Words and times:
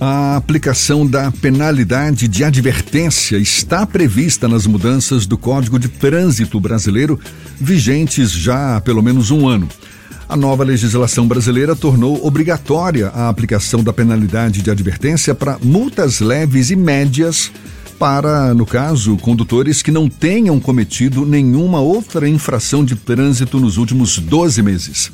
A 0.00 0.36
aplicação 0.36 1.06
da 1.06 1.30
penalidade 1.30 2.26
de 2.26 2.42
advertência 2.42 3.36
está 3.36 3.86
prevista 3.86 4.48
nas 4.48 4.66
mudanças 4.66 5.24
do 5.24 5.38
Código 5.38 5.78
de 5.78 5.88
Trânsito 5.88 6.58
Brasileiro, 6.58 7.18
vigentes 7.60 8.30
já 8.32 8.76
há 8.76 8.80
pelo 8.80 9.02
menos 9.02 9.30
um 9.30 9.46
ano. 9.46 9.68
A 10.28 10.36
nova 10.36 10.64
legislação 10.64 11.28
brasileira 11.28 11.76
tornou 11.76 12.26
obrigatória 12.26 13.08
a 13.08 13.28
aplicação 13.28 13.84
da 13.84 13.92
penalidade 13.92 14.62
de 14.62 14.70
advertência 14.70 15.34
para 15.34 15.58
multas 15.62 16.20
leves 16.20 16.70
e 16.70 16.76
médias 16.76 17.52
para, 17.98 18.52
no 18.52 18.66
caso, 18.66 19.16
condutores 19.18 19.80
que 19.80 19.92
não 19.92 20.08
tenham 20.08 20.58
cometido 20.58 21.24
nenhuma 21.24 21.80
outra 21.80 22.28
infração 22.28 22.84
de 22.84 22.96
trânsito 22.96 23.60
nos 23.60 23.76
últimos 23.76 24.18
12 24.18 24.62
meses. 24.62 25.12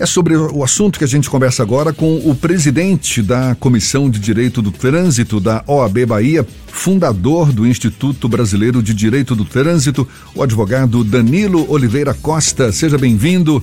É 0.00 0.06
sobre 0.06 0.36
o 0.36 0.62
assunto 0.62 0.96
que 0.96 1.04
a 1.04 1.08
gente 1.08 1.28
conversa 1.28 1.60
agora 1.60 1.92
com 1.92 2.18
o 2.18 2.32
presidente 2.32 3.20
da 3.20 3.56
Comissão 3.56 4.08
de 4.08 4.20
Direito 4.20 4.62
do 4.62 4.70
Trânsito 4.70 5.40
da 5.40 5.64
OAB 5.66 6.06
Bahia, 6.06 6.46
fundador 6.68 7.52
do 7.52 7.66
Instituto 7.66 8.28
Brasileiro 8.28 8.80
de 8.80 8.94
Direito 8.94 9.34
do 9.34 9.44
Trânsito, 9.44 10.06
o 10.36 10.42
advogado 10.44 11.02
Danilo 11.02 11.68
Oliveira 11.68 12.14
Costa. 12.14 12.70
Seja 12.70 12.96
bem-vindo. 12.96 13.60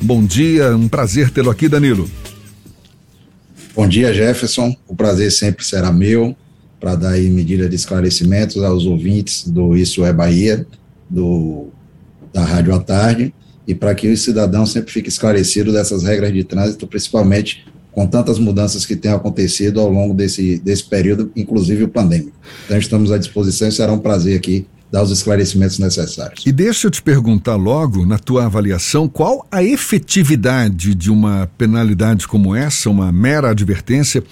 Bom 0.00 0.24
dia, 0.24 0.74
um 0.74 0.88
prazer 0.88 1.28
tê-lo 1.28 1.50
aqui, 1.50 1.68
Danilo. 1.68 2.08
Bom 3.76 3.86
dia, 3.86 4.14
Jefferson. 4.14 4.74
O 4.86 4.96
prazer 4.96 5.30
sempre 5.30 5.66
será 5.66 5.92
meu 5.92 6.34
para 6.80 6.94
dar 6.94 7.10
aí 7.10 7.28
medida 7.28 7.68
de 7.68 7.76
esclarecimentos 7.76 8.62
aos 8.62 8.86
ouvintes 8.86 9.46
do 9.46 9.76
Isso 9.76 10.02
é 10.02 10.14
Bahia, 10.14 10.66
do, 11.10 11.68
da 12.32 12.42
Rádio 12.42 12.74
à 12.74 12.80
Tarde 12.80 13.34
e 13.68 13.74
para 13.74 13.94
que 13.94 14.08
o 14.08 14.16
cidadão 14.16 14.64
sempre 14.64 14.90
fique 14.90 15.10
esclarecido 15.10 15.70
dessas 15.70 16.02
regras 16.02 16.32
de 16.32 16.42
trânsito, 16.42 16.86
principalmente 16.86 17.66
com 17.92 18.06
tantas 18.06 18.38
mudanças 18.38 18.86
que 18.86 18.96
têm 18.96 19.12
acontecido 19.12 19.78
ao 19.78 19.90
longo 19.90 20.14
desse, 20.14 20.58
desse 20.60 20.84
período, 20.84 21.30
inclusive 21.36 21.84
o 21.84 21.88
pandêmico. 21.88 22.32
Então, 22.64 22.78
estamos 22.78 23.12
à 23.12 23.18
disposição 23.18 23.68
e 23.68 23.72
será 23.72 23.92
um 23.92 23.98
prazer 23.98 24.38
aqui 24.38 24.66
dar 24.90 25.02
os 25.02 25.10
esclarecimentos 25.10 25.78
necessários. 25.78 26.46
E 26.46 26.50
deixa 26.50 26.86
eu 26.86 26.90
te 26.90 27.02
perguntar 27.02 27.56
logo, 27.56 28.06
na 28.06 28.18
tua 28.18 28.46
avaliação, 28.46 29.06
qual 29.06 29.46
a 29.52 29.62
efetividade 29.62 30.94
de 30.94 31.10
uma 31.10 31.50
penalidade 31.58 32.26
como 32.26 32.56
essa, 32.56 32.88
uma 32.88 33.12
mera 33.12 33.50
advertência, 33.50 34.24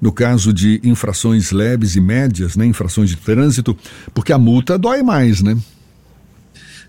no 0.00 0.12
caso 0.12 0.52
de 0.52 0.80
infrações 0.84 1.50
leves 1.50 1.96
e 1.96 2.00
médias, 2.00 2.56
né, 2.56 2.66
infrações 2.66 3.08
de 3.08 3.16
trânsito, 3.16 3.74
porque 4.12 4.34
a 4.34 4.38
multa 4.38 4.76
dói 4.76 5.02
mais, 5.02 5.40
né? 5.40 5.56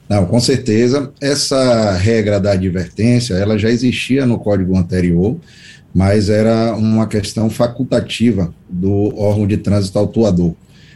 Não, 0.10 0.26
com 0.26 0.40
certeza. 0.40 1.12
Essa 1.22 1.94
regra 1.94 2.40
da 2.40 2.52
advertência, 2.52 3.36
ela 3.36 3.58
já 3.58 3.70
existia 3.70 4.26
no 4.26 4.38
código 4.38 4.78
anterior, 4.78 5.38
mas 5.94 6.30
era 6.30 6.76
uma 6.76 7.08
questão 7.08 7.50
facultativa 7.50 8.54
do 8.70 9.16
órgão 9.18 9.48
de 9.48 9.58
trânsito 9.58 9.98
autuador. 10.00 10.56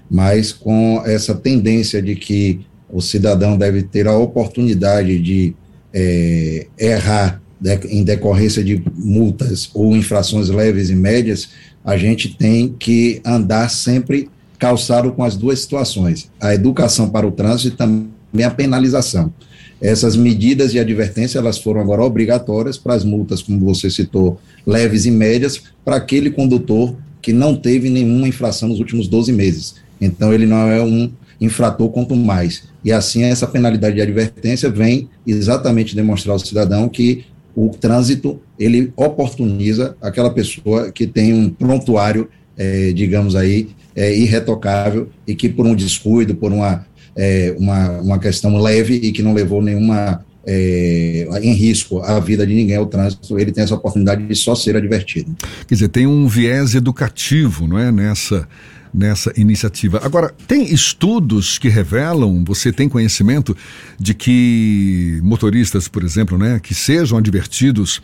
Mas 0.10 0.52
com 0.52 1.02
essa 1.06 1.36
tendência 1.36 2.02
de 2.02 2.16
que 2.16 2.66
o 2.90 3.02
cidadão 3.02 3.58
deve 3.58 3.84
ter 3.84 4.08
a 4.08 4.18
oportunidade 4.18 5.20
de 5.20 5.54
é, 5.94 6.68
errar 6.80 7.42
em 7.90 8.04
decorrência 8.04 8.64
de 8.64 8.82
multas 8.96 9.70
ou 9.74 9.96
infrações 9.96 10.50
leves 10.50 10.90
e 10.90 10.96
médias, 10.96 11.50
a 11.84 11.98
gente 11.98 12.36
tem 12.36 12.76
que 12.78 13.22
andar 13.26 13.70
sempre 13.70 14.30
calçado 14.60 15.12
com 15.12 15.24
as 15.24 15.36
duas 15.36 15.60
situações: 15.60 16.30
a 16.40 16.54
educação 16.54 17.10
para 17.10 17.28
o 17.28 17.32
trânsito 17.32 17.78
também 17.78 18.17
a 18.44 18.52
penalização. 18.52 19.34
Essas 19.80 20.16
medidas 20.16 20.72
de 20.72 20.80
advertência 20.80 21.38
elas 21.38 21.60
foram 21.60 21.82
agora 21.82 22.04
obrigatórias 22.04 22.78
para 22.78 22.96
as 22.96 23.04
multas, 23.04 23.42
como 23.42 23.60
você 23.60 23.90
citou, 23.90 24.40
leves 24.66 25.06
e 25.06 25.12
médias, 25.12 25.62
para 25.86 25.98
aquele 25.98 26.32
condutor 26.32 26.96
que 27.22 27.32
não 27.32 27.56
teve 27.56 27.90
nenhuma 27.90 28.28
infração 28.28 28.70
nos 28.70 28.80
últimos 28.80 29.08
12 29.08 29.32
meses. 29.32 29.76
Então, 30.00 30.34
ele 30.34 30.46
não 30.46 30.68
é 30.70 30.82
um 30.82 31.12
infrator 31.40 31.90
quanto 31.90 32.16
mais. 32.16 32.64
E 32.84 32.92
assim, 32.92 33.24
essa 33.24 33.46
penalidade 33.46 33.96
de 33.96 34.02
advertência 34.02 34.70
vem 34.70 35.10
exatamente 35.26 35.96
demonstrar 35.96 36.34
ao 36.34 36.40
cidadão 36.40 36.90
que 36.90 37.26
o 37.56 37.70
trânsito, 37.70 38.40
ele 38.58 38.94
oportuniza 38.96 39.98
aquela 40.02 40.30
pessoa 40.30 40.92
que 40.92 41.06
tem 41.06 41.34
um 41.34 41.50
prontuário, 41.50 42.30
é, 42.56 42.92
digamos 42.92 43.36
aí, 43.36 43.70
é, 43.96 44.16
irretocável 44.16 45.10
e 45.26 45.34
que 45.36 45.50
por 45.50 45.66
um 45.66 45.76
descuido, 45.76 46.36
por 46.36 46.54
uma 46.54 46.86
é, 47.18 47.56
uma, 47.58 47.90
uma 48.00 48.20
questão 48.20 48.56
leve 48.58 48.94
e 48.96 49.12
que 49.12 49.24
não 49.24 49.34
levou 49.34 49.62
nenhuma 49.62 50.24
é, 50.46 51.28
em 51.42 51.52
risco 51.52 52.00
a 52.00 52.20
vida 52.20 52.48
de 52.48 52.54
ninguém, 52.54 52.78
o 52.78 52.86
trânsito, 52.86 53.38
ele 53.38 53.52
tem 53.52 53.64
essa 53.64 53.76
oportunidade 53.76 54.26
de 54.26 54.36
só 54.36 54.56
ser 54.56 54.78
advertido. 54.78 55.36
Quer 55.68 55.74
dizer, 55.74 55.90
tem 55.90 56.08
um 56.08 56.28
viés 56.28 56.76
educativo, 56.76 57.68
não 57.68 57.78
é, 57.78 57.92
nessa 57.92 58.48
nessa 58.94 59.32
iniciativa. 59.38 60.00
Agora, 60.04 60.34
tem 60.48 60.74
estudos 60.74 61.60
que 61.60 61.68
revelam, 61.68 62.44
você 62.44 62.72
tem 62.72 62.90
conhecimento 62.90 63.56
de 64.00 64.14
que 64.14 65.20
motoristas, 65.24 65.88
por 65.88 66.04
exemplo, 66.04 66.38
né, 66.38 66.60
que 66.64 66.74
sejam 66.74 67.18
advertidos, 67.18 68.02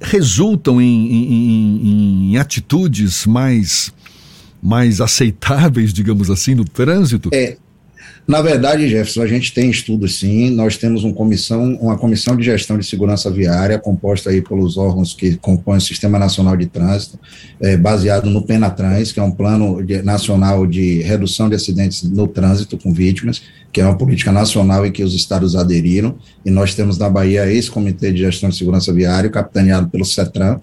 resultam 0.00 0.80
em, 0.80 1.12
em, 1.12 2.30
em 2.32 2.36
atitudes 2.38 3.26
mais, 3.26 3.92
mais 4.62 5.00
aceitáveis, 5.00 5.92
digamos 5.92 6.30
assim, 6.30 6.54
no 6.54 6.64
trânsito? 6.64 7.28
É, 7.34 7.56
na 8.28 8.42
verdade, 8.42 8.86
Jefferson, 8.86 9.22
a 9.22 9.26
gente 9.26 9.54
tem 9.54 9.70
estudos 9.70 10.18
sim, 10.18 10.50
nós 10.50 10.76
temos 10.76 11.02
uma 11.02 11.14
comissão, 11.14 11.74
uma 11.80 11.96
comissão 11.96 12.36
de 12.36 12.44
gestão 12.44 12.76
de 12.76 12.84
segurança 12.84 13.30
viária, 13.30 13.78
composta 13.78 14.28
aí 14.28 14.42
pelos 14.42 14.76
órgãos 14.76 15.14
que 15.14 15.36
compõem 15.36 15.78
o 15.78 15.80
Sistema 15.80 16.18
Nacional 16.18 16.54
de 16.54 16.66
Trânsito, 16.66 17.18
é, 17.58 17.74
baseado 17.74 18.28
no 18.28 18.42
PENATRANS, 18.42 19.12
que 19.12 19.18
é 19.18 19.22
um 19.22 19.30
plano 19.30 19.82
de, 19.82 20.02
nacional 20.02 20.66
de 20.66 21.00
redução 21.00 21.48
de 21.48 21.54
acidentes 21.54 22.02
no 22.02 22.28
trânsito 22.28 22.76
com 22.76 22.92
vítimas, 22.92 23.40
que 23.72 23.80
é 23.80 23.84
uma 23.86 23.96
política 23.96 24.30
nacional 24.30 24.84
em 24.84 24.92
que 24.92 25.02
os 25.02 25.14
estados 25.14 25.56
aderiram, 25.56 26.16
e 26.44 26.50
nós 26.50 26.74
temos 26.74 26.98
na 26.98 27.08
Bahia 27.08 27.50
esse 27.50 27.70
Comitê 27.70 28.12
de 28.12 28.18
Gestão 28.18 28.50
de 28.50 28.56
Segurança 28.56 28.92
Viária, 28.92 29.30
capitaneado 29.30 29.88
pelo 29.88 30.04
CETRAN, 30.04 30.60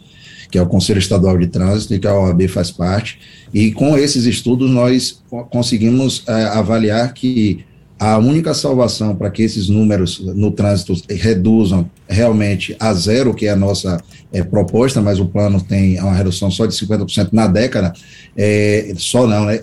que 0.49 0.57
é 0.57 0.61
o 0.61 0.67
Conselho 0.67 0.99
Estadual 0.99 1.37
de 1.37 1.47
Trânsito 1.47 1.93
e 1.93 1.99
que 1.99 2.07
a 2.07 2.13
OAB 2.13 2.47
faz 2.47 2.71
parte. 2.71 3.19
E 3.53 3.71
com 3.71 3.97
esses 3.97 4.25
estudos 4.25 4.69
nós 4.69 5.21
conseguimos 5.49 6.23
é, 6.27 6.45
avaliar 6.45 7.13
que 7.13 7.65
a 7.97 8.17
única 8.17 8.53
salvação 8.53 9.15
para 9.15 9.29
que 9.29 9.41
esses 9.41 9.69
números 9.69 10.19
no 10.19 10.51
trânsito 10.51 10.93
reduzam 11.09 11.89
realmente 12.07 12.75
a 12.79 12.93
zero, 12.93 13.33
que 13.33 13.47
é 13.47 13.51
a 13.51 13.55
nossa 13.55 14.01
é, 14.33 14.43
proposta, 14.43 15.01
mas 15.01 15.19
o 15.19 15.25
plano 15.25 15.61
tem 15.61 15.99
uma 15.99 16.13
redução 16.13 16.51
só 16.51 16.65
de 16.65 16.73
50% 16.75 17.29
na 17.31 17.47
década, 17.47 17.93
é, 18.35 18.93
só 18.97 19.25
não, 19.25 19.45
né? 19.45 19.61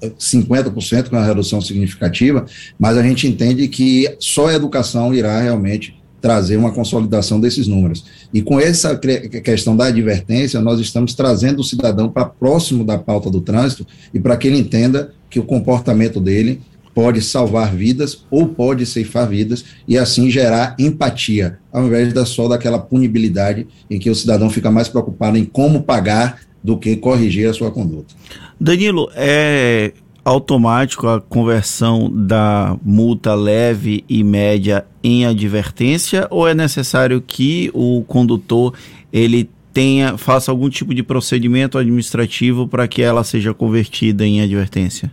50% 0.00 1.10
com 1.10 1.16
uma 1.16 1.26
redução 1.26 1.60
significativa, 1.60 2.46
mas 2.78 2.96
a 2.96 3.02
gente 3.02 3.28
entende 3.28 3.68
que 3.68 4.16
só 4.18 4.48
a 4.48 4.54
educação 4.54 5.14
irá 5.14 5.38
realmente 5.40 5.94
trazer 6.22 6.56
uma 6.56 6.70
consolidação 6.70 7.40
desses 7.40 7.66
números. 7.66 8.04
E 8.32 8.40
com 8.40 8.60
essa 8.60 8.96
questão 8.96 9.76
da 9.76 9.86
advertência, 9.86 10.60
nós 10.60 10.78
estamos 10.78 11.14
trazendo 11.14 11.60
o 11.60 11.64
cidadão 11.64 12.08
para 12.08 12.24
próximo 12.24 12.84
da 12.84 12.96
pauta 12.96 13.28
do 13.28 13.40
trânsito 13.40 13.84
e 14.14 14.20
para 14.20 14.36
que 14.36 14.46
ele 14.46 14.56
entenda 14.56 15.12
que 15.28 15.40
o 15.40 15.44
comportamento 15.44 16.20
dele 16.20 16.60
pode 16.94 17.20
salvar 17.22 17.74
vidas 17.74 18.24
ou 18.30 18.48
pode 18.48 18.86
ceifar 18.86 19.28
vidas 19.28 19.64
e 19.88 19.98
assim 19.98 20.30
gerar 20.30 20.76
empatia, 20.78 21.58
ao 21.72 21.86
invés 21.86 22.12
da 22.12 22.24
só 22.24 22.46
daquela 22.46 22.78
punibilidade 22.78 23.66
em 23.90 23.98
que 23.98 24.10
o 24.10 24.14
cidadão 24.14 24.48
fica 24.48 24.70
mais 24.70 24.88
preocupado 24.88 25.36
em 25.36 25.44
como 25.44 25.82
pagar 25.82 26.40
do 26.62 26.78
que 26.78 26.94
corrigir 26.96 27.48
a 27.48 27.52
sua 27.52 27.70
conduta. 27.72 28.14
Danilo, 28.60 29.10
é 29.16 29.92
automático 30.24 31.08
a 31.08 31.20
conversão 31.20 32.10
da 32.10 32.76
multa 32.82 33.34
leve 33.34 34.04
e 34.08 34.22
média 34.22 34.84
em 35.02 35.26
advertência 35.26 36.26
ou 36.30 36.46
é 36.46 36.54
necessário 36.54 37.20
que 37.20 37.70
o 37.74 38.04
condutor 38.06 38.74
ele 39.12 39.50
tenha 39.72 40.16
faça 40.16 40.50
algum 40.50 40.68
tipo 40.68 40.94
de 40.94 41.02
procedimento 41.02 41.78
administrativo 41.78 42.68
para 42.68 42.86
que 42.86 43.02
ela 43.02 43.24
seja 43.24 43.52
convertida 43.52 44.24
em 44.24 44.40
advertência? 44.42 45.10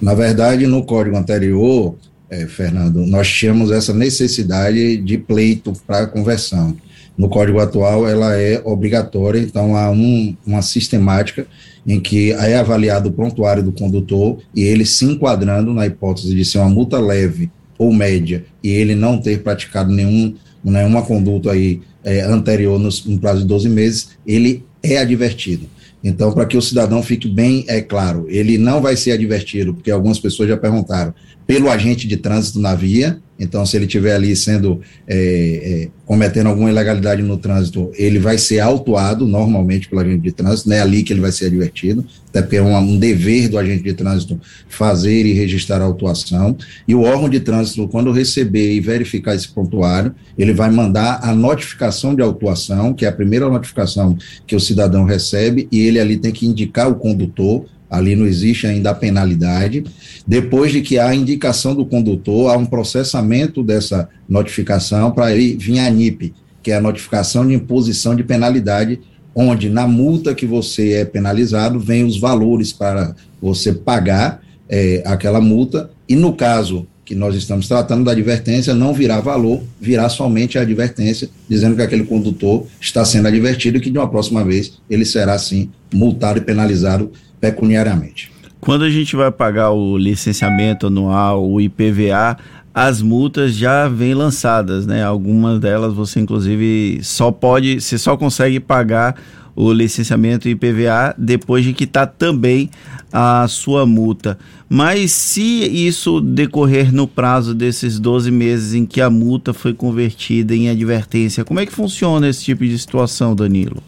Na 0.00 0.14
verdade, 0.14 0.66
no 0.66 0.84
código 0.84 1.16
anterior, 1.16 1.96
é, 2.28 2.46
Fernando, 2.46 3.06
nós 3.06 3.30
tínhamos 3.30 3.70
essa 3.70 3.94
necessidade 3.94 4.96
de 4.96 5.18
pleito 5.18 5.72
para 5.86 6.06
conversão. 6.06 6.76
No 7.16 7.28
código 7.28 7.58
atual, 7.60 8.06
ela 8.06 8.36
é 8.36 8.60
obrigatória, 8.64 9.38
então 9.38 9.74
há 9.74 9.90
um, 9.90 10.36
uma 10.46 10.60
sistemática 10.60 11.46
em 11.86 11.98
que 11.98 12.32
é 12.32 12.58
avaliado 12.58 13.08
o 13.08 13.12
prontuário 13.12 13.62
do 13.62 13.72
condutor 13.72 14.38
e 14.54 14.62
ele 14.64 14.84
se 14.84 15.04
enquadrando 15.04 15.72
na 15.72 15.86
hipótese 15.86 16.34
de 16.34 16.44
ser 16.44 16.58
uma 16.58 16.68
multa 16.68 16.98
leve 16.98 17.50
ou 17.78 17.92
média 17.92 18.44
e 18.62 18.70
ele 18.70 18.94
não 18.94 19.18
ter 19.18 19.42
praticado 19.42 19.92
nenhum, 19.92 20.34
nenhuma 20.62 21.02
conduta 21.02 21.52
aí 21.52 21.80
é, 22.04 22.20
anterior 22.22 22.78
no, 22.78 22.88
no 23.06 23.18
prazo 23.18 23.40
de 23.40 23.46
12 23.46 23.68
meses, 23.68 24.08
ele 24.26 24.64
é 24.82 24.98
advertido. 24.98 25.66
Então, 26.04 26.32
para 26.32 26.46
que 26.46 26.56
o 26.56 26.62
cidadão 26.62 27.02
fique 27.02 27.26
bem 27.26 27.64
é 27.66 27.80
claro, 27.80 28.26
ele 28.28 28.58
não 28.58 28.80
vai 28.80 28.96
ser 28.96 29.12
advertido, 29.12 29.74
porque 29.74 29.90
algumas 29.90 30.18
pessoas 30.18 30.48
já 30.48 30.56
perguntaram, 30.56 31.14
pelo 31.46 31.70
agente 31.70 32.08
de 32.08 32.16
trânsito 32.16 32.58
na 32.58 32.74
via. 32.74 33.18
Então, 33.38 33.66
se 33.66 33.76
ele 33.76 33.84
estiver 33.84 34.14
ali 34.14 34.34
sendo 34.34 34.80
é, 35.06 35.16
é, 35.16 35.88
cometendo 36.06 36.46
alguma 36.46 36.70
ilegalidade 36.70 37.22
no 37.22 37.36
trânsito, 37.36 37.92
ele 37.94 38.18
vai 38.18 38.38
ser 38.38 38.60
autuado 38.60 39.26
normalmente 39.26 39.90
pelo 39.90 40.00
agente 40.00 40.22
de 40.22 40.32
trânsito, 40.32 40.70
não 40.70 40.76
é 40.76 40.80
ali 40.80 41.02
que 41.02 41.12
ele 41.12 41.20
vai 41.20 41.30
ser 41.30 41.46
advertido, 41.46 42.02
até 42.30 42.40
porque 42.40 42.56
é 42.56 42.62
um, 42.62 42.74
um 42.74 42.98
dever 42.98 43.50
do 43.50 43.58
agente 43.58 43.82
de 43.82 43.92
trânsito 43.92 44.40
fazer 44.70 45.26
e 45.26 45.34
registrar 45.34 45.82
a 45.82 45.84
autuação. 45.84 46.56
E 46.88 46.94
o 46.94 47.02
órgão 47.02 47.28
de 47.28 47.38
trânsito, 47.40 47.86
quando 47.88 48.10
receber 48.10 48.72
e 48.72 48.80
verificar 48.80 49.34
esse 49.34 49.48
prontuário, 49.48 50.14
ele 50.38 50.54
vai 50.54 50.70
mandar 50.70 51.20
a 51.22 51.34
notificação 51.34 52.14
de 52.14 52.22
autuação, 52.22 52.94
que 52.94 53.04
é 53.04 53.08
a 53.08 53.12
primeira 53.12 53.50
notificação 53.50 54.16
que 54.46 54.56
o 54.56 54.60
cidadão 54.60 55.04
recebe, 55.04 55.68
e 55.70 55.80
ele 55.80 56.00
ali 56.00 56.16
tem 56.16 56.32
que 56.32 56.46
indicar 56.46 56.90
o 56.90 56.94
condutor 56.94 57.66
ali 57.90 58.16
não 58.16 58.26
existe 58.26 58.66
ainda 58.66 58.90
a 58.90 58.94
penalidade. 58.94 59.84
Depois 60.26 60.72
de 60.72 60.80
que 60.80 60.98
há 60.98 61.08
a 61.08 61.14
indicação 61.14 61.74
do 61.74 61.86
condutor, 61.86 62.50
há 62.50 62.56
um 62.56 62.66
processamento 62.66 63.62
dessa 63.62 64.08
notificação 64.28 65.10
para 65.12 65.34
vir 65.34 65.78
a 65.78 65.90
NIP, 65.90 66.34
que 66.62 66.72
é 66.72 66.76
a 66.76 66.80
notificação 66.80 67.46
de 67.46 67.54
imposição 67.54 68.14
de 68.14 68.24
penalidade, 68.24 69.00
onde 69.34 69.68
na 69.68 69.86
multa 69.86 70.34
que 70.34 70.46
você 70.46 70.92
é 70.92 71.04
penalizado, 71.04 71.78
vem 71.78 72.04
os 72.04 72.18
valores 72.18 72.72
para 72.72 73.14
você 73.40 73.72
pagar 73.72 74.42
é, 74.68 75.02
aquela 75.04 75.40
multa, 75.40 75.90
e 76.08 76.16
no 76.16 76.32
caso 76.32 76.86
que 77.04 77.14
nós 77.14 77.36
estamos 77.36 77.68
tratando 77.68 78.04
da 78.04 78.10
advertência, 78.10 78.74
não 78.74 78.92
virá 78.92 79.20
valor, 79.20 79.62
virá 79.80 80.08
somente 80.08 80.58
a 80.58 80.62
advertência, 80.62 81.30
dizendo 81.48 81.76
que 81.76 81.82
aquele 81.82 82.02
condutor 82.02 82.66
está 82.80 83.04
sendo 83.04 83.28
advertido 83.28 83.78
e 83.78 83.80
que 83.80 83.90
de 83.90 83.96
uma 83.96 84.08
próxima 84.08 84.42
vez 84.42 84.72
ele 84.90 85.04
será, 85.04 85.38
sim, 85.38 85.70
multado 85.94 86.38
e 86.38 86.42
penalizado 86.42 87.12
pecuniariamente. 87.46 88.30
Quando 88.60 88.84
a 88.84 88.90
gente 88.90 89.14
vai 89.14 89.30
pagar 89.30 89.70
o 89.70 89.96
licenciamento 89.96 90.88
anual, 90.88 91.48
o 91.48 91.60
IPVA, 91.60 92.36
as 92.74 93.00
multas 93.00 93.54
já 93.54 93.88
vêm 93.88 94.14
lançadas, 94.14 94.86
né? 94.86 95.04
Algumas 95.04 95.60
delas 95.60 95.94
você 95.94 96.18
inclusive 96.18 97.00
só 97.02 97.30
pode, 97.30 97.80
você 97.80 97.96
só 97.96 98.16
consegue 98.16 98.58
pagar 98.58 99.14
o 99.54 99.72
licenciamento 99.72 100.48
IPVA 100.48 101.14
depois 101.16 101.64
de 101.64 101.72
quitar 101.72 102.06
também 102.06 102.68
a 103.12 103.46
sua 103.48 103.86
multa. 103.86 104.36
Mas 104.68 105.12
se 105.12 105.86
isso 105.86 106.20
decorrer 106.20 106.92
no 106.92 107.06
prazo 107.06 107.54
desses 107.54 107.98
12 108.00 108.30
meses 108.30 108.74
em 108.74 108.84
que 108.84 109.00
a 109.00 109.08
multa 109.08 109.54
foi 109.54 109.72
convertida 109.72 110.54
em 110.54 110.68
advertência, 110.68 111.44
como 111.44 111.60
é 111.60 111.64
que 111.64 111.72
funciona 111.72 112.28
esse 112.28 112.44
tipo 112.44 112.64
de 112.66 112.76
situação, 112.78 113.34
Danilo? 113.34 113.82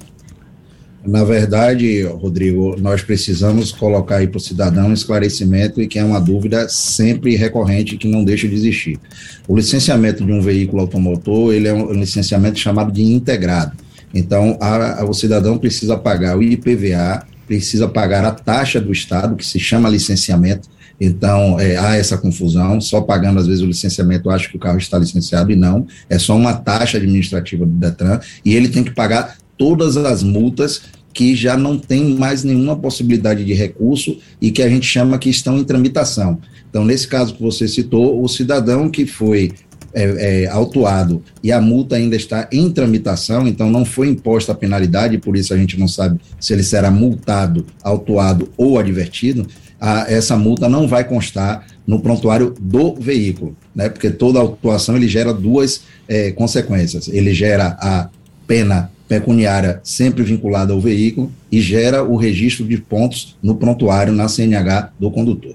Na 1.04 1.24
verdade, 1.24 2.02
Rodrigo, 2.02 2.76
nós 2.78 3.02
precisamos 3.02 3.70
colocar 3.72 4.16
aí 4.16 4.26
para 4.26 4.38
o 4.38 4.40
cidadão 4.40 4.88
um 4.88 4.92
esclarecimento 4.92 5.80
e 5.80 5.86
que 5.86 5.98
é 5.98 6.04
uma 6.04 6.20
dúvida 6.20 6.68
sempre 6.68 7.36
recorrente 7.36 7.96
que 7.96 8.08
não 8.08 8.24
deixa 8.24 8.48
de 8.48 8.54
existir. 8.54 8.98
O 9.46 9.56
licenciamento 9.56 10.24
de 10.24 10.32
um 10.32 10.40
veículo 10.40 10.82
automotor, 10.82 11.54
ele 11.54 11.68
é 11.68 11.72
um 11.72 11.92
licenciamento 11.92 12.58
chamado 12.58 12.90
de 12.90 13.02
integrado. 13.02 13.76
Então, 14.12 14.58
a, 14.60 15.00
a, 15.00 15.04
o 15.04 15.14
cidadão 15.14 15.56
precisa 15.56 15.96
pagar 15.96 16.36
o 16.36 16.42
IPVA, 16.42 17.24
precisa 17.46 17.88
pagar 17.88 18.24
a 18.24 18.32
taxa 18.32 18.80
do 18.80 18.92
Estado, 18.92 19.36
que 19.36 19.46
se 19.46 19.58
chama 19.58 19.88
licenciamento, 19.88 20.68
então, 21.00 21.60
é, 21.60 21.76
há 21.76 21.94
essa 21.94 22.18
confusão, 22.18 22.80
só 22.80 23.00
pagando 23.00 23.38
às 23.38 23.46
vezes 23.46 23.62
o 23.62 23.66
licenciamento, 23.66 24.30
acho 24.30 24.50
que 24.50 24.56
o 24.56 24.60
carro 24.60 24.78
está 24.78 24.98
licenciado 24.98 25.52
e 25.52 25.56
não, 25.56 25.86
é 26.10 26.18
só 26.18 26.36
uma 26.36 26.52
taxa 26.52 26.96
administrativa 26.96 27.64
do 27.64 27.72
Detran, 27.72 28.18
e 28.44 28.54
ele 28.54 28.68
tem 28.68 28.82
que 28.82 28.90
pagar 28.90 29.36
todas 29.58 29.96
as 29.96 30.22
multas 30.22 30.82
que 31.12 31.34
já 31.34 31.56
não 31.56 31.76
tem 31.76 32.14
mais 32.14 32.44
nenhuma 32.44 32.76
possibilidade 32.76 33.44
de 33.44 33.52
recurso 33.52 34.19
e 34.40 34.50
que 34.52 34.62
a 34.62 34.69
gente 34.69 34.87
chama 34.87 35.19
que 35.19 35.28
estão 35.28 35.58
em 35.58 35.64
tramitação. 35.64 36.38
Então, 36.70 36.84
nesse 36.84 37.08
caso 37.08 37.34
que 37.34 37.43
você 37.43 37.66
citou, 37.66 38.22
o 38.22 38.28
cidadão 38.28 38.88
que 38.88 39.05
foi 39.05 39.52
é, 39.93 40.44
é, 40.44 40.49
autuado 40.49 41.22
e 41.43 41.50
a 41.50 41.60
multa 41.60 41.96
ainda 41.96 42.14
está 42.14 42.49
em 42.52 42.70
tramitação, 42.70 43.49
então 43.49 43.70
não 43.70 43.84
foi 43.84 44.08
imposta 44.08 44.52
a 44.52 44.55
penalidade, 44.55 45.19
por 45.19 45.37
isso 45.37 45.52
a 45.52 45.56
gente 45.56 45.78
não 45.78 45.88
sabe 45.88 46.20
se 46.38 46.52
ele 46.52 46.62
será 46.62 46.90
multado, 46.90 47.66
autuado 47.82 48.50
ou 48.56 48.78
advertido, 48.78 49.46
a, 49.81 50.11
essa 50.11 50.37
multa 50.37 50.69
não 50.69 50.87
vai 50.87 51.04
constar 51.04 51.66
no 51.87 52.00
prontuário 52.00 52.54
do 52.61 52.94
veículo, 52.94 53.56
né? 53.75 53.88
Porque 53.88 54.11
toda 54.11 54.38
autuação 54.38 54.96
ele 54.96 55.08
gera 55.08 55.32
duas 55.32 55.82
é, 56.06 56.31
consequências. 56.32 57.08
Ele 57.08 57.32
gera 57.32 57.76
a 57.81 58.11
pena 58.46 58.90
pecuniária 59.08 59.81
sempre 59.82 60.22
vinculada 60.22 60.72
ao 60.72 60.81
veículo 60.81 61.32
e 61.50 61.60
gera 61.60 62.05
o 62.05 62.16
registro 62.16 62.66
de 62.66 62.76
pontos 62.76 63.37
no 63.43 63.56
prontuário 63.56 64.12
na 64.12 64.28
CNH 64.28 64.93
do 65.00 65.10
condutor. 65.10 65.55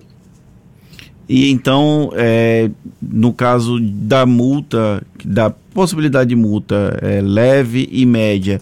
E 1.30 1.50
então, 1.52 2.12
é, 2.16 2.70
no 3.02 3.32
caso 3.32 3.80
da 3.80 4.26
multa, 4.26 5.02
da 5.24 5.50
possibilidade 5.50 6.30
de 6.30 6.36
multa 6.36 7.00
é, 7.02 7.22
leve 7.22 7.88
e 7.92 8.06
média, 8.06 8.60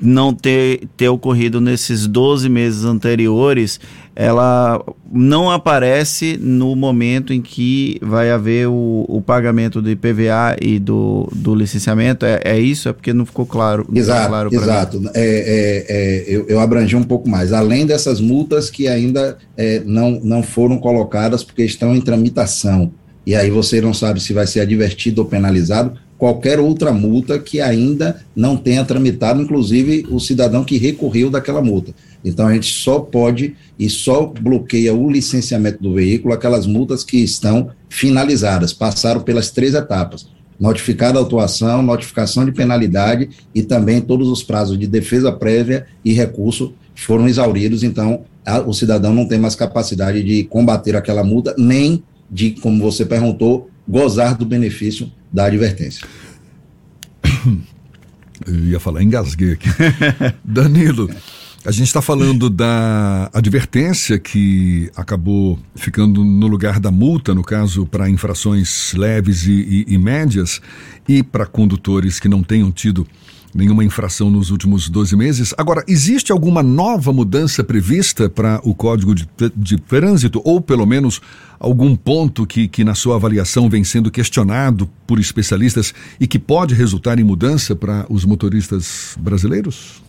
não 0.00 0.32
ter, 0.32 0.88
ter 0.96 1.08
ocorrido 1.08 1.60
nesses 1.60 2.06
12 2.06 2.48
meses 2.48 2.84
anteriores, 2.84 3.78
ela 4.14 4.82
não 5.10 5.50
aparece 5.50 6.38
no 6.40 6.74
momento 6.74 7.32
em 7.32 7.40
que 7.40 7.98
vai 8.02 8.30
haver 8.30 8.68
o, 8.68 9.04
o 9.08 9.20
pagamento 9.20 9.80
do 9.80 9.90
IPVA 9.90 10.56
e 10.60 10.78
do, 10.78 11.28
do 11.34 11.54
licenciamento? 11.54 12.26
É, 12.26 12.40
é 12.44 12.58
isso? 12.58 12.88
É 12.88 12.92
porque 12.92 13.12
não 13.12 13.24
ficou 13.24 13.46
claro. 13.46 13.86
Exato, 13.94 14.28
claro 14.28 14.50
exato. 14.52 15.02
É, 15.14 15.20
é, 15.20 15.86
é, 15.88 16.24
eu, 16.26 16.46
eu 16.48 16.60
abrangi 16.60 16.96
um 16.96 17.02
pouco 17.02 17.28
mais. 17.28 17.52
Além 17.52 17.86
dessas 17.86 18.20
multas 18.20 18.70
que 18.70 18.88
ainda 18.88 19.38
é, 19.56 19.82
não, 19.84 20.20
não 20.22 20.42
foram 20.42 20.78
colocadas 20.78 21.44
porque 21.44 21.62
estão 21.62 21.94
em 21.94 22.00
tramitação. 22.00 22.92
E 23.26 23.34
aí 23.34 23.50
você 23.50 23.80
não 23.80 23.94
sabe 23.94 24.20
se 24.20 24.32
vai 24.32 24.46
ser 24.46 24.60
advertido 24.60 25.22
ou 25.22 25.28
penalizado, 25.28 25.94
qualquer 26.20 26.60
outra 26.60 26.92
multa 26.92 27.38
que 27.38 27.62
ainda 27.62 28.22
não 28.36 28.54
tenha 28.54 28.84
tramitado, 28.84 29.40
inclusive 29.40 30.06
o 30.10 30.20
cidadão 30.20 30.62
que 30.62 30.76
recorreu 30.76 31.30
daquela 31.30 31.62
multa. 31.62 31.94
Então 32.22 32.46
a 32.46 32.52
gente 32.52 32.70
só 32.70 33.00
pode 33.00 33.56
e 33.78 33.88
só 33.88 34.26
bloqueia 34.26 34.94
o 34.94 35.10
licenciamento 35.10 35.82
do 35.82 35.94
veículo 35.94 36.34
aquelas 36.34 36.66
multas 36.66 37.02
que 37.02 37.16
estão 37.16 37.70
finalizadas, 37.88 38.74
passaram 38.74 39.22
pelas 39.22 39.50
três 39.50 39.72
etapas. 39.72 40.28
Notificada 40.60 41.18
a 41.18 41.22
autuação, 41.22 41.80
notificação 41.80 42.44
de 42.44 42.52
penalidade 42.52 43.30
e 43.54 43.62
também 43.62 44.02
todos 44.02 44.28
os 44.28 44.42
prazos 44.42 44.78
de 44.78 44.86
defesa 44.86 45.32
prévia 45.32 45.86
e 46.04 46.12
recurso 46.12 46.74
foram 46.94 47.26
exauridos, 47.28 47.82
então 47.82 48.24
a, 48.44 48.60
o 48.60 48.74
cidadão 48.74 49.14
não 49.14 49.26
tem 49.26 49.38
mais 49.38 49.54
capacidade 49.54 50.22
de 50.22 50.44
combater 50.44 50.94
aquela 50.94 51.24
multa, 51.24 51.54
nem 51.56 52.02
de, 52.30 52.50
como 52.60 52.78
você 52.82 53.06
perguntou, 53.06 53.70
gozar 53.88 54.36
do 54.36 54.44
benefício 54.44 55.10
da 55.32 55.44
advertência. 55.46 56.06
Eu 58.46 58.54
ia 58.54 58.80
falar, 58.80 59.02
engasguei 59.02 59.52
aqui. 59.52 59.68
Danilo, 60.42 61.10
a 61.64 61.70
gente 61.70 61.88
está 61.88 62.00
falando 62.00 62.48
da 62.48 63.30
advertência 63.34 64.18
que 64.18 64.90
acabou 64.96 65.58
ficando 65.74 66.24
no 66.24 66.46
lugar 66.46 66.80
da 66.80 66.90
multa, 66.90 67.34
no 67.34 67.42
caso, 67.42 67.84
para 67.84 68.08
infrações 68.08 68.94
leves 68.94 69.44
e, 69.46 69.84
e, 69.88 69.94
e 69.94 69.98
médias, 69.98 70.60
e 71.06 71.22
para 71.22 71.44
condutores 71.44 72.18
que 72.18 72.28
não 72.28 72.42
tenham 72.42 72.72
tido 72.72 73.06
nenhuma 73.54 73.84
infração 73.84 74.30
nos 74.30 74.50
últimos 74.50 74.88
12 74.88 75.14
meses. 75.16 75.54
Agora, 75.58 75.84
existe 75.86 76.32
alguma 76.32 76.62
nova 76.62 77.12
mudança 77.12 77.62
prevista 77.62 78.30
para 78.30 78.58
o 78.64 78.74
Código 78.74 79.14
de, 79.14 79.28
de, 79.54 79.76
Trânsito, 79.76 80.40
ou 80.44 80.62
pelo 80.62 80.86
menos 80.86 81.20
algum 81.58 81.94
ponto 81.94 82.46
que, 82.46 82.68
que, 82.68 82.84
na 82.84 82.94
sua 82.94 83.16
avaliação, 83.16 83.68
vem 83.68 83.84
sendo 83.84 84.10
questionado 84.10 84.88
por 85.06 85.18
especialistas 85.18 85.92
e 86.18 86.26
que 86.26 86.38
pode 86.38 86.74
resultar 86.74 87.18
em 87.18 87.24
mudança 87.24 87.76
para 87.76 88.06
os 88.08 88.24
motoristas 88.24 89.14
brasileiros? 89.20 90.00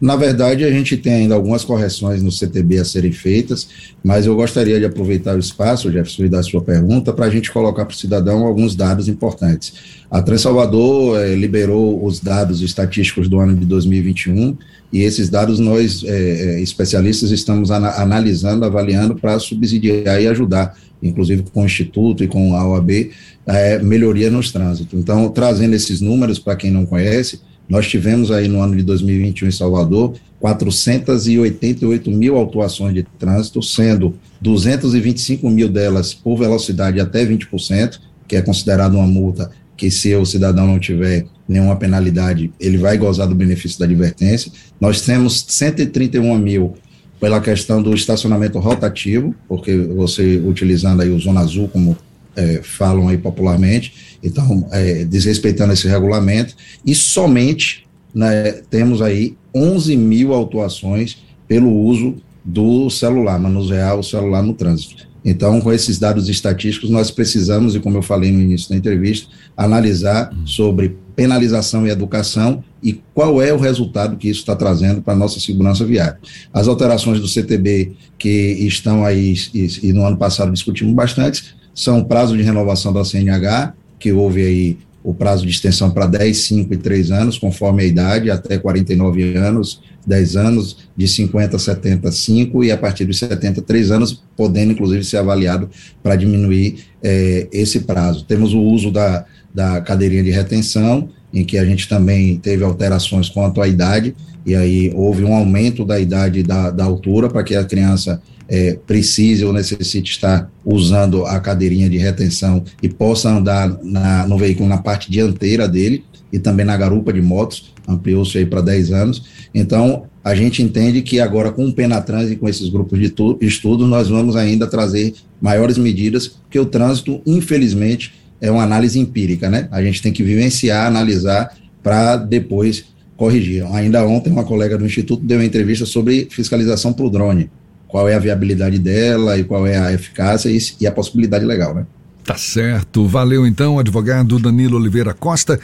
Na 0.00 0.16
verdade, 0.16 0.64
a 0.64 0.70
gente 0.70 0.96
tem 0.96 1.12
ainda 1.12 1.34
algumas 1.34 1.62
correções 1.62 2.22
no 2.22 2.32
CTB 2.32 2.78
a 2.78 2.84
serem 2.86 3.12
feitas, 3.12 3.68
mas 4.02 4.24
eu 4.24 4.34
gostaria 4.34 4.78
de 4.78 4.86
aproveitar 4.86 5.36
o 5.36 5.38
espaço, 5.38 5.92
Jefferson, 5.92 6.24
e 6.24 6.28
dar 6.28 6.38
a 6.38 6.42
sua 6.42 6.62
pergunta, 6.62 7.12
para 7.12 7.26
a 7.26 7.30
gente 7.30 7.52
colocar 7.52 7.84
para 7.84 7.92
o 7.92 7.96
cidadão 7.96 8.46
alguns 8.46 8.74
dados 8.74 9.08
importantes. 9.08 9.74
A 10.10 10.22
Trans 10.22 10.40
Salvador 10.40 11.20
eh, 11.20 11.34
liberou 11.34 12.02
os 12.02 12.18
dados 12.18 12.62
estatísticos 12.62 13.28
do 13.28 13.38
ano 13.38 13.54
de 13.54 13.66
2021 13.66 14.56
e 14.90 15.02
esses 15.02 15.28
dados 15.28 15.58
nós, 15.58 16.02
eh, 16.04 16.60
especialistas, 16.62 17.30
estamos 17.30 17.70
ana 17.70 17.90
analisando, 18.00 18.64
avaliando 18.64 19.14
para 19.14 19.38
subsidiar 19.38 20.20
e 20.20 20.26
ajudar, 20.26 20.76
inclusive 21.02 21.44
com 21.52 21.62
o 21.62 21.66
Instituto 21.66 22.24
e 22.24 22.26
com 22.26 22.56
a 22.56 22.66
OAB, 22.66 23.10
eh, 23.46 23.78
melhoria 23.80 24.30
nos 24.30 24.50
trânsitos. 24.50 24.98
Então, 24.98 25.28
trazendo 25.28 25.74
esses 25.74 26.00
números 26.00 26.38
para 26.38 26.56
quem 26.56 26.70
não 26.70 26.86
conhece, 26.86 27.40
nós 27.70 27.88
tivemos 27.88 28.32
aí 28.32 28.48
no 28.48 28.60
ano 28.60 28.76
de 28.76 28.82
2021 28.82 29.48
em 29.48 29.52
Salvador 29.52 30.14
488 30.40 32.10
mil 32.10 32.36
autuações 32.36 32.94
de 32.94 33.04
trânsito, 33.18 33.62
sendo 33.62 34.14
225 34.40 35.48
mil 35.48 35.68
delas 35.68 36.12
por 36.12 36.36
velocidade 36.36 36.98
até 36.98 37.24
20%, 37.24 38.00
que 38.26 38.34
é 38.34 38.42
considerado 38.42 38.94
uma 38.94 39.06
multa 39.06 39.50
que 39.76 39.90
se 39.90 40.14
o 40.14 40.26
cidadão 40.26 40.66
não 40.66 40.78
tiver 40.78 41.26
nenhuma 41.48 41.76
penalidade, 41.76 42.52
ele 42.58 42.76
vai 42.76 42.98
gozar 42.98 43.28
do 43.28 43.34
benefício 43.34 43.78
da 43.78 43.84
advertência. 43.84 44.50
Nós 44.80 45.02
temos 45.02 45.44
131 45.48 46.38
mil 46.38 46.74
pela 47.20 47.40
questão 47.40 47.82
do 47.82 47.94
estacionamento 47.94 48.58
rotativo, 48.58 49.34
porque 49.48 49.76
você 49.76 50.36
utilizando 50.38 51.02
aí 51.02 51.10
o 51.10 51.18
Zona 51.18 51.40
Azul, 51.40 51.68
como 51.68 51.96
é, 52.36 52.60
falam 52.62 53.08
aí 53.08 53.18
popularmente, 53.18 54.18
então, 54.22 54.68
é, 54.70 55.04
desrespeitando 55.04 55.72
esse 55.72 55.88
regulamento, 55.88 56.54
e 56.84 56.94
somente 56.94 57.86
né, 58.14 58.52
temos 58.68 59.00
aí 59.00 59.36
11 59.54 59.96
mil 59.96 60.32
autuações 60.32 61.18
pelo 61.48 61.70
uso 61.72 62.16
do 62.44 62.88
celular, 62.90 63.38
manusear 63.38 63.98
o 63.98 64.02
celular 64.02 64.42
no 64.42 64.54
trânsito. 64.54 65.08
Então, 65.24 65.60
com 65.60 65.72
esses 65.72 65.98
dados 65.98 66.28
estatísticos, 66.28 66.88
nós 66.88 67.10
precisamos, 67.10 67.74
e 67.74 67.80
como 67.80 67.98
eu 67.98 68.02
falei 68.02 68.32
no 68.32 68.40
início 68.40 68.70
da 68.70 68.76
entrevista, 68.76 69.28
analisar 69.56 70.32
sobre 70.46 70.96
penalização 71.14 71.86
e 71.86 71.90
educação 71.90 72.64
e 72.82 72.94
qual 73.12 73.42
é 73.42 73.52
o 73.52 73.58
resultado 73.58 74.16
que 74.16 74.30
isso 74.30 74.40
está 74.40 74.56
trazendo 74.56 75.02
para 75.02 75.12
a 75.12 75.16
nossa 75.16 75.38
segurança 75.38 75.84
viária. 75.84 76.18
As 76.52 76.66
alterações 76.66 77.20
do 77.20 77.28
CTB 77.28 77.92
que 78.16 78.56
estão 78.60 79.04
aí, 79.04 79.34
e, 79.52 79.88
e 79.88 79.92
no 79.92 80.06
ano 80.06 80.16
passado 80.16 80.50
discutimos 80.50 80.94
bastante, 80.94 81.54
são 81.74 82.00
o 82.00 82.04
prazo 82.04 82.36
de 82.36 82.42
renovação 82.42 82.92
da 82.92 83.04
CNH, 83.04 83.74
que 83.98 84.12
houve 84.12 84.44
aí 84.44 84.78
o 85.02 85.14
prazo 85.14 85.46
de 85.46 85.52
extensão 85.52 85.90
para 85.90 86.06
10, 86.06 86.36
5 86.36 86.74
e 86.74 86.76
3 86.76 87.10
anos, 87.10 87.38
conforme 87.38 87.82
a 87.82 87.86
idade, 87.86 88.30
até 88.30 88.58
49 88.58 89.34
anos, 89.36 89.80
10 90.06 90.36
anos, 90.36 90.76
de 90.96 91.08
50 91.08 91.56
a 91.56 91.58
70, 91.58 92.12
5, 92.12 92.64
e 92.64 92.70
a 92.70 92.76
partir 92.76 93.06
dos 93.06 93.18
70, 93.18 93.62
3 93.62 93.90
anos, 93.90 94.22
podendo 94.36 94.72
inclusive 94.72 95.02
ser 95.04 95.16
avaliado 95.16 95.70
para 96.02 96.16
diminuir 96.16 96.84
é, 97.02 97.48
esse 97.50 97.80
prazo. 97.80 98.24
Temos 98.24 98.52
o 98.52 98.60
uso 98.60 98.90
da, 98.90 99.24
da 99.54 99.80
cadeirinha 99.80 100.22
de 100.22 100.30
retenção, 100.30 101.08
em 101.32 101.44
que 101.44 101.58
a 101.58 101.64
gente 101.64 101.88
também 101.88 102.36
teve 102.38 102.64
alterações 102.64 103.28
quanto 103.28 103.60
à 103.60 103.68
idade, 103.68 104.14
e 104.44 104.54
aí 104.54 104.92
houve 104.94 105.24
um 105.24 105.34
aumento 105.34 105.84
da 105.84 106.00
idade 106.00 106.42
da, 106.42 106.70
da 106.70 106.84
altura 106.84 107.28
para 107.28 107.42
que 107.42 107.54
a 107.54 107.64
criança 107.64 108.20
é, 108.48 108.76
precise 108.86 109.44
ou 109.44 109.52
necessite 109.52 110.10
estar 110.10 110.50
usando 110.64 111.24
a 111.24 111.38
cadeirinha 111.38 111.88
de 111.88 111.98
retenção 111.98 112.64
e 112.82 112.88
possa 112.88 113.30
andar 113.30 113.78
na, 113.82 114.26
no 114.26 114.36
veículo 114.36 114.68
na 114.68 114.78
parte 114.78 115.10
dianteira 115.10 115.68
dele 115.68 116.04
e 116.32 116.38
também 116.38 116.66
na 116.66 116.76
garupa 116.76 117.12
de 117.12 117.22
motos, 117.22 117.72
ampliou-se 117.86 118.36
aí 118.36 118.46
para 118.46 118.60
10 118.60 118.92
anos. 118.92 119.24
Então, 119.54 120.04
a 120.22 120.34
gente 120.34 120.62
entende 120.62 121.02
que 121.02 121.20
agora 121.20 121.50
com 121.50 121.66
o 121.66 121.72
Penatrans 121.72 122.30
e 122.30 122.36
com 122.36 122.48
esses 122.48 122.68
grupos 122.68 122.98
de 122.98 123.12
estudo, 123.40 123.86
nós 123.86 124.08
vamos 124.08 124.36
ainda 124.36 124.66
trazer 124.66 125.14
maiores 125.40 125.78
medidas, 125.78 126.28
porque 126.28 126.58
o 126.58 126.66
trânsito, 126.66 127.20
infelizmente, 127.24 128.12
é 128.40 128.50
uma 128.50 128.62
análise 128.62 128.98
empírica, 128.98 129.48
né? 129.48 129.68
A 129.70 129.82
gente 129.82 130.00
tem 130.00 130.12
que 130.12 130.22
vivenciar, 130.22 130.86
analisar 130.86 131.54
para 131.82 132.16
depois 132.16 132.84
corrigir. 133.16 133.64
Ainda 133.72 134.06
ontem, 134.06 134.30
uma 134.30 134.44
colega 134.44 134.78
do 134.78 134.86
Instituto 134.86 135.24
deu 135.24 135.38
uma 135.38 135.44
entrevista 135.44 135.84
sobre 135.84 136.28
fiscalização 136.30 136.92
para 136.92 137.04
o 137.04 137.10
drone 137.10 137.50
qual 137.90 138.08
é 138.08 138.14
a 138.14 138.18
viabilidade 138.18 138.78
dela 138.78 139.36
e 139.36 139.44
qual 139.44 139.66
é 139.66 139.76
a 139.76 139.92
eficácia 139.92 140.48
e, 140.80 140.86
a 140.86 140.92
possibilidade 140.92 141.44
legal, 141.44 141.74
né? 141.74 141.84
Tá 142.24 142.36
certo. 142.36 143.06
Valeu 143.06 143.46
então, 143.46 143.78
advogado 143.78 144.38
Danilo 144.38 144.76
Oliveira 144.76 145.12
Costa, 145.12 145.58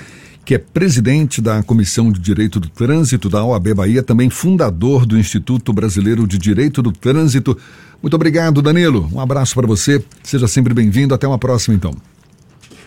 que 0.45 0.54
é 0.54 0.59
presidente 0.59 1.40
da 1.40 1.62
Comissão 1.62 2.11
de 2.11 2.18
Direito 2.18 2.59
do 2.59 2.68
Trânsito 2.68 3.28
da 3.28 3.45
OAB 3.45 3.75
Bahia, 3.75 4.02
também 4.02 4.28
fundador 4.28 5.06
do 5.06 5.16
Instituto 5.16 5.73
Brasileiro 5.73 6.26
de 6.26 6.37
Direito 6.37 6.83
do 6.83 6.90
Trânsito. 6.90 7.56
Muito 8.02 8.14
obrigado, 8.14 8.61
Danilo. 8.61 9.09
Um 9.12 9.21
abraço 9.21 9.54
para 9.54 9.66
você. 9.66 10.02
Seja 10.23 10.49
sempre 10.49 10.75
bem-vindo. 10.75 11.14
Até 11.14 11.28
uma 11.28 11.38
próxima, 11.38 11.76
então. 11.76 11.95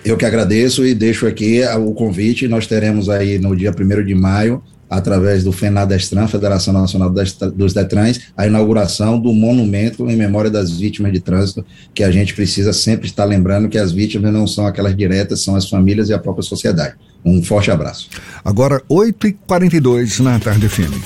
Eu 0.04 0.18
que 0.18 0.26
agradeço 0.26 0.86
e 0.86 0.94
deixo 0.94 1.28
aqui 1.28 1.62
o 1.78 1.94
convite. 1.94 2.48
Nós 2.48 2.66
teremos 2.66 3.10
aí 3.10 3.38
no 3.38 3.56
dia 3.56 3.72
1 3.72 4.06
de 4.06 4.16
maio 4.16 4.64
através 4.90 5.44
do 5.44 5.52
FENADESTRAN, 5.52 6.28
Federação 6.28 6.74
Nacional 6.74 7.14
dos 7.56 7.74
Detrans, 7.74 8.22
a 8.36 8.48
inauguração 8.48 9.20
do 9.20 9.32
monumento 9.32 10.10
em 10.10 10.16
memória 10.16 10.50
das 10.50 10.72
vítimas 10.72 11.14
de 11.14 11.20
trânsito, 11.20 11.64
que 11.94 12.04
a 12.04 12.10
gente 12.10 12.34
precisa 12.34 12.74
sempre 12.74 13.06
estar 13.06 13.26
lembrando 13.26 13.70
que 13.70 13.78
as 13.78 13.92
vítimas 13.92 14.34
não 14.34 14.48
são 14.48 14.66
aquelas 14.66 14.98
diretas, 14.98 15.44
são 15.44 15.56
as 15.56 15.70
famílias 15.70 16.10
e 16.10 16.14
a 16.14 16.18
própria 16.18 16.44
sociedade. 16.44 16.96
Um 17.24 17.44
forte 17.44 17.70
abraço. 17.70 18.10
Agora, 18.44 18.82
8h42 18.90 20.22
na 20.22 20.40
tarde 20.40 20.68
firme. 20.68 21.00